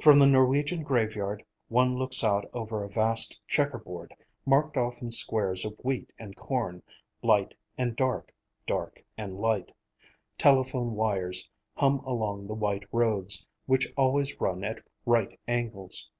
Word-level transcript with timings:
From 0.00 0.18
the 0.18 0.26
Norwegian 0.26 0.82
graveyard 0.82 1.44
one 1.68 1.94
looks 1.96 2.24
out 2.24 2.50
over 2.52 2.82
a 2.82 2.88
vast 2.88 3.38
checker 3.46 3.78
board, 3.78 4.12
marked 4.44 4.76
off 4.76 5.00
in 5.00 5.12
squares 5.12 5.64
of 5.64 5.78
wheat 5.84 6.12
and 6.18 6.34
corn; 6.34 6.82
light 7.22 7.54
and 7.78 7.94
dark, 7.94 8.34
dark 8.66 9.04
and 9.16 9.38
light. 9.38 9.70
Telephone 10.38 10.96
wires 10.96 11.48
hum 11.76 12.00
along 12.00 12.48
the 12.48 12.54
white 12.54 12.86
roads, 12.90 13.46
which 13.66 13.92
always 13.96 14.40
run 14.40 14.64
at 14.64 14.82
right 15.06 15.38
angles. 15.46 16.10